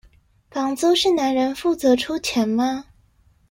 [0.49, 2.85] 房租是男人負責出錢嗎？